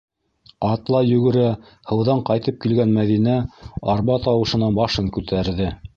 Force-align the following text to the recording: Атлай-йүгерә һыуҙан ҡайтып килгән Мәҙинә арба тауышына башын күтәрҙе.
Атлай-йүгерә 0.67 1.43
һыуҙан 1.91 2.23
ҡайтып 2.31 2.59
килгән 2.65 2.97
Мәҙинә 3.01 3.37
арба 3.95 4.19
тауышына 4.25 4.75
башын 4.81 5.13
күтәрҙе. 5.19 5.75